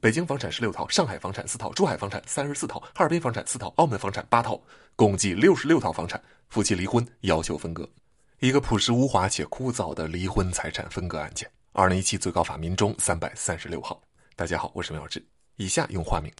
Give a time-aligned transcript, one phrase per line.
[0.00, 4.58] 北京房产十六套，上海房产四套，珠海房产三十四套，哈尔滨房产四套，澳门房产八套，
[4.96, 6.20] 共计六十六套房产。
[6.48, 7.86] 夫妻离婚要求分割，
[8.38, 11.48] 一个朴实无华且枯燥的离婚财产分割案件。
[11.72, 14.00] 二零一七最高法民终三百三十六号。
[14.34, 15.22] 大家好，我是苗志。
[15.56, 16.32] 以下用化名：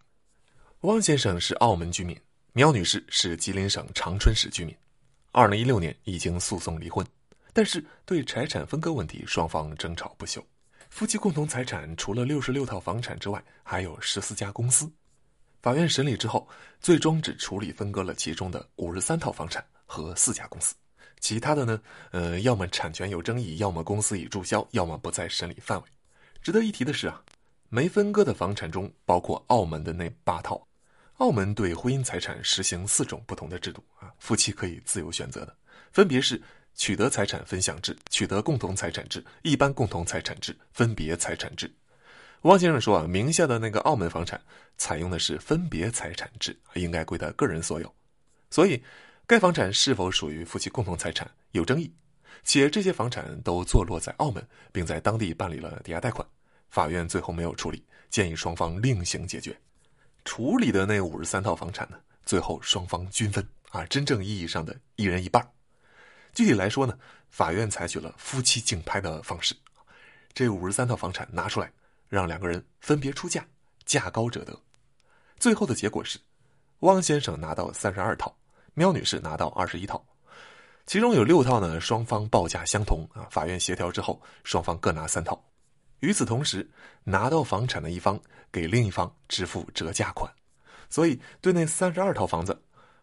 [0.80, 2.18] 汪先生是澳门居民，
[2.54, 4.74] 苗女士是吉林省长春市居民。
[5.32, 7.06] 二零一六年已经诉讼离婚，
[7.52, 10.42] 但是对财产分割问题双方争吵不休。
[10.90, 14.90] 夫妻共同财产除了六十六套房产之外，还有十四家公司。
[15.62, 16.46] 法院审理之后，
[16.80, 20.74] 最终只处理分割了其中的五十三套房产和四家公司，
[21.20, 21.80] 其他的呢，
[22.10, 25.88] 呃，要么产权有争议，要么公司已注销，要么不在审理范围。
[26.42, 27.22] 值得一提的是啊，
[27.68, 30.66] 没分割的房产中包括澳门的那八套。
[31.18, 35.56] 澳门对婚姻财产实行四种不同的制度啊，夫妻可以自由选择的，
[35.92, 36.42] 分别是。
[36.74, 41.70] 取得财产分享制、取得共同财产制、一般共同财产制、分别财产制。
[42.42, 44.40] 汪先生说啊，名下的那个澳门房产
[44.78, 47.94] 采用的是分别财产制，应该归他个人所有。
[48.48, 48.82] 所以，
[49.26, 51.92] 该房产是否属于夫妻共同财产有争议，
[52.42, 56.26] 且这些房产都坐落在澳门，并在当地办理了抵押贷款。
[56.70, 59.54] 法院最后没有处理，建议双方另行解决。
[60.24, 65.46] 处理的那五十三套房产呢，最后双方均分啊，真正意义上的一人一半。
[66.32, 69.54] 具体来说呢，法院采取了夫妻竞拍的方式，
[70.32, 71.70] 这五十三套房产拿出来，
[72.08, 73.44] 让两个人分别出价，
[73.84, 74.58] 价高者得。
[75.38, 76.18] 最后的结果是，
[76.80, 78.34] 汪先生拿到三十二套，
[78.74, 80.04] 喵女士拿到二十一套，
[80.86, 83.26] 其中有六套呢，双方报价相同啊。
[83.30, 85.42] 法院协调之后，双方各拿三套。
[86.00, 86.68] 与此同时，
[87.04, 88.18] 拿到房产的一方
[88.50, 90.32] 给另一方支付折价款，
[90.88, 92.58] 所以对那三十二套房子。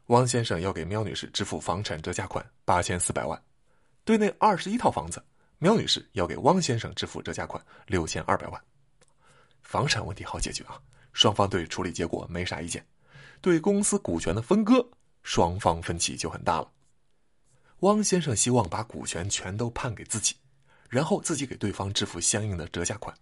[0.07, 3.41] 汪先生要给苗女士支付房产折价款八千四百万，
[4.05, 5.21] 对那二十一套房子，
[5.59, 8.61] 苗女士要给汪先生支付折价款六千二百万。
[9.61, 10.79] 房产问题好解决啊，
[11.11, 12.85] 双方对处理结果没啥意见。
[13.41, 14.87] 对公司股权的分割，
[15.23, 16.71] 双方分歧就很大了。
[17.81, 20.37] 汪先生希望把股权全都判给自己，
[20.89, 23.13] 然后自己给对方支付相应的折价款。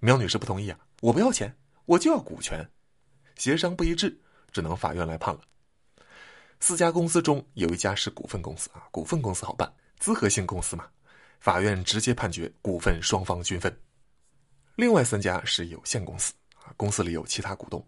[0.00, 1.56] 苗女士不同意啊，我不要钱，
[1.86, 2.68] 我就要股权。
[3.36, 5.40] 协商不一致，只能法院来判了。
[6.60, 10.86] 四家公司中有一家是股份公司啊，股份公司好办，资合性公司嘛，
[11.38, 13.74] 法院直接判决股份双方均分。
[14.74, 17.84] 另外三家是有限公司啊，公司里有其他股东。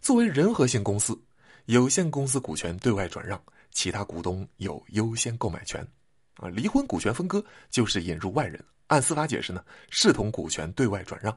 [0.00, 1.18] 作为人和性公司，
[1.64, 5.80] 有限公司股权对外转让，其他股东有优先购买权。
[6.36, 11.36] 啊，离婚股权分割就是引入外人，按司法解释呢，视同股权对外转让，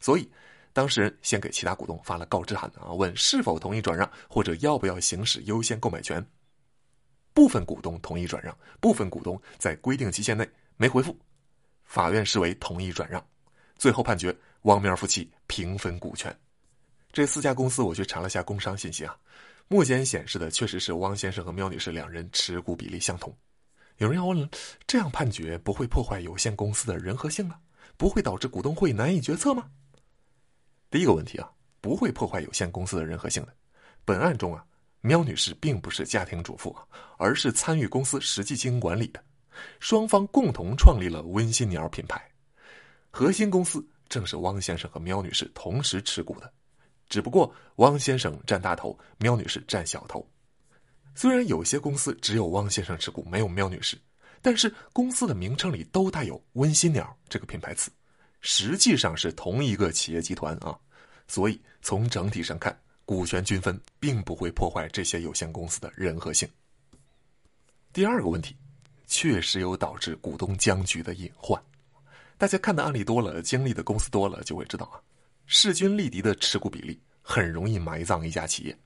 [0.00, 0.30] 所以。
[0.78, 6.24] 当事人先给其他股东发了告知函啊，问是否同意转让或者要不要行使优先购买权。
[7.34, 11.18] 部分股东同意转让，部分股东在规定期限内没回复，
[11.82, 13.20] 法院视为同意转让，
[13.76, 16.32] 最后判决汪喵夫妻平分股权。
[17.10, 19.18] 这四家公司我去查了下工商信息啊，
[19.66, 23.36] 目前显示的确实是汪先生和喵女士两人持股比例相同。
[23.96, 24.48] 有人要问了，
[24.86, 27.56] 这样判决不会破坏有限公司的人和性吗？
[27.96, 29.68] 不会导致股东会难以决策吗？
[30.90, 31.50] 第一个问题啊，
[31.80, 33.54] 不会破坏有限公司的人和性的。
[34.04, 34.64] 本案中啊，
[35.02, 36.86] 喵女士并不是家庭主妇啊，
[37.18, 39.22] 而是参与公司实际经营管理的。
[39.80, 42.22] 双方共同创立了温馨鸟品牌，
[43.10, 46.50] 核心公司正是汪先生和喵女士同时持股的。
[47.08, 50.26] 只不过汪先生占大头，喵女士占小头。
[51.14, 53.98] 虽然有些公司只有汪先生持股，没有喵女士，
[54.40, 57.90] 但是公司的名称里都带有“温馨鸟”这个品牌词。
[58.40, 60.78] 实际上是同一个企业集团啊，
[61.26, 66.48] 所以从整体上看，股权均分并不会破坏这些有限公司的人和性。
[67.92, 68.56] 第二个问题，
[69.06, 71.60] 确实有导致股东僵局的隐患。
[72.36, 75.00] 大家看的案例多了，经历的公司多了，就会知道啊，
[75.46, 78.78] 势均力敌的持股比例很容易埋葬一家企业。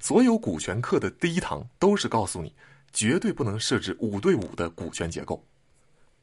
[0.00, 2.52] 所有股权课的第一堂都是告诉你，
[2.92, 5.46] 绝对不能设置五对五的股权结构。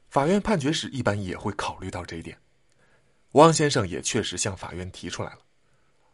[0.09, 2.38] 法院判决时一般也会考虑到这一点。
[3.37, 5.37] 汪先生也确实向法院提出来了，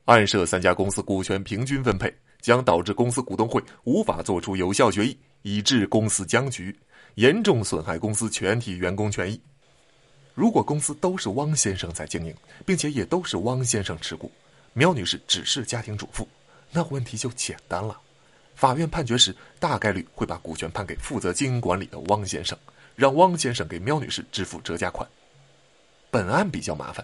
[0.05, 6.77] 案涉三家公司股权平均分配，将导致公司股东会无法做出有效决议，以致公司僵局，
[7.15, 9.39] 严重损害公司全体员工权益。
[10.33, 14.29] 如果公司都是汪先生在经营，并且也都是汪先生持股，
[14.73, 16.27] 苗女士只是家庭主妇，
[16.71, 17.97] 那问题就简单了。
[18.53, 22.57] 法院判决时，大概率会把股权判给负责经营管理的汪先生，
[22.97, 25.07] 让汪先生给苗女士支付折价款。
[26.11, 27.03] 本案比较麻烦，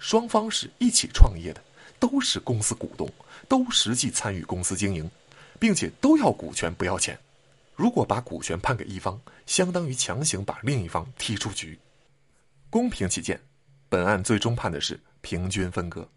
[0.00, 1.62] 双方是一起创业的，
[2.00, 3.08] 都是公司股东，
[3.46, 5.08] 都实际参与公司经营，
[5.60, 7.16] 并且都要股权不要钱。
[7.76, 11.78] 如果把股权判给一方，相当于强行把另一方踢出局。
[12.70, 13.38] 公平起见，
[13.88, 16.08] 本案最终判的是平均分割。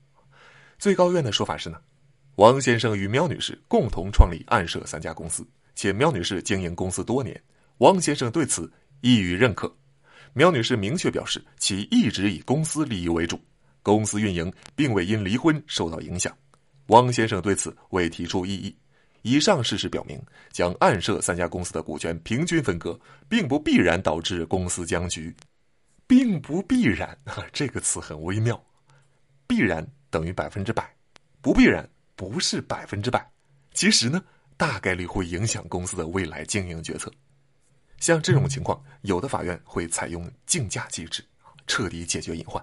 [0.79, 1.77] 最高院的说法是呢，
[2.35, 5.45] 王先生与苗女士共同创立暗社三家公司，
[5.75, 7.39] 且苗女士经营公司多年，
[7.79, 8.71] 王先生对此
[9.01, 9.73] 亦予认可。
[10.33, 13.39] 苗女士明确表示，其一直以公司利益为主，
[13.83, 16.35] 公司运营并未因离婚受到影响。
[16.87, 18.75] 汪先生对此未提出异议。
[19.21, 20.21] 以上事实表明，
[20.51, 22.99] 将暗设三家公司的股权平均分割，
[23.29, 25.33] 并不必然导致公司僵局，
[26.07, 27.17] 并不必然。
[27.53, 28.61] 这个词很微妙，
[29.47, 30.93] 必然等于百分之百，
[31.39, 33.25] 不必然不是百分之百。
[33.73, 34.21] 其实呢，
[34.57, 37.09] 大概率会影响公司的未来经营决策。
[37.99, 41.23] 像这种情况，有的法院会采用竞价机制，
[41.65, 42.61] 彻底解决隐患。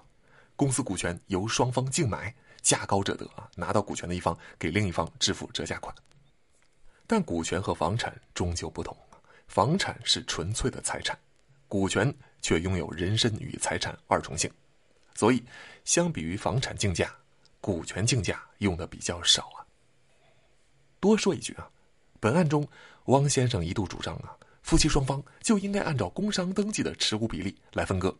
[0.61, 2.31] 公司股权由双方竞买。
[2.61, 5.91] 价高者得啊，拿到股权的一方给另一方支付折价款。
[7.07, 8.95] 但股权和房产终究不同，
[9.47, 11.17] 房产是纯粹的财产，
[11.67, 12.13] 股权
[12.43, 14.47] 却拥有人身与财产二重性，
[15.15, 15.43] 所以
[15.83, 17.11] 相比于房产竞价，
[17.59, 19.65] 股权竞价用的比较少啊。
[20.99, 21.67] 多说一句啊，
[22.19, 22.63] 本案中
[23.05, 28.15] 汪先生一度主张啊，夫妻双方就应该按照工商登记的持股比例来分割。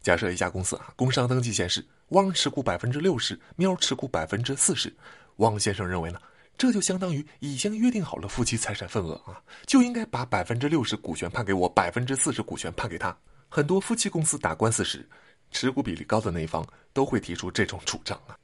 [0.00, 4.94] 假设一家公司啊，工商登记显示汪持股百分之六十，喵持股百分之四十。
[5.36, 6.20] 汪先生认为呢，
[6.56, 13.16] 这就相当于已经约定好了夫妻财产份额啊，就应该把百分之六十股权判给我，百分之四十股权判给他。
[13.48, 15.06] 很多夫妻公司打官司时，
[15.50, 18.36] 持股比例高的那一方都会提出这种主张啊，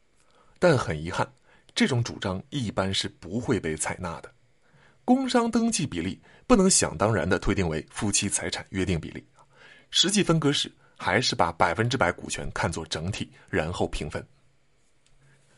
[0.58, 1.26] 但很遗憾，
[1.74, 4.30] 这种主张一般是不会被采纳的。
[5.04, 9.26] 工商登记比例不能想当然的推定为夫妻财产约定比例
[9.90, 10.70] 实际分割时。
[10.96, 14.25] 还是把百分之百股权看作整体，然后平分。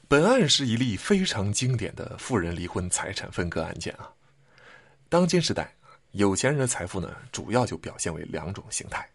[0.08, 4.08] 本案是一例非常经典的富人离婚财产分割案件啊。
[5.08, 5.74] 当今时代，
[6.12, 9.08] 有钱人的财富呢，主要就表现为两种形态：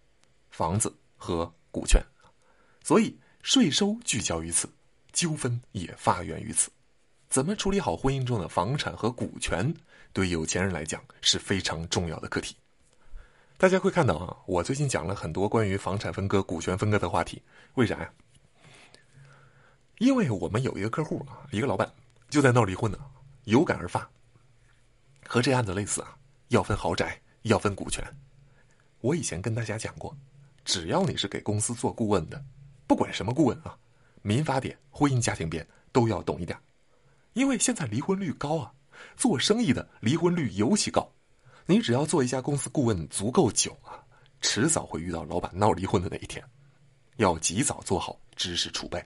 [0.50, 2.02] 房子和股权。
[2.84, 4.70] 所以税收聚焦于此，
[5.14, 6.70] 纠纷也发源于此。
[7.30, 9.74] 怎么处理好婚姻中的房产和股权，
[10.12, 12.56] 对有钱人来讲是非常重要的课题。
[13.62, 17.40] 大家会看到啊，我最近讲了很多关于房产分割、股权分割的话题，
[17.76, 18.12] 为啥呀？
[20.00, 21.88] 因为我们有一个客户啊，一个老板
[22.28, 22.98] 就在闹离婚呢，
[23.44, 24.10] 有感而发。
[25.28, 26.18] 和这案子类似啊，
[26.48, 28.04] 要分豪宅，要分股权。
[29.00, 30.18] 我以前跟大家讲过，
[30.66, 32.44] 只要你是给公司做顾问的，
[32.88, 33.78] 不管什么顾问啊，
[34.24, 36.58] 民法典、婚姻家庭编都要懂一点，
[37.34, 38.74] 因为现在离婚率高啊，
[39.16, 41.08] 做生意的离婚率尤其高。
[41.66, 44.04] 你只要做一家公司顾问足够久啊，
[44.42, 46.44] 迟早会遇到老板闹离婚的那一天，
[47.18, 49.04] 要及早做好知识储备。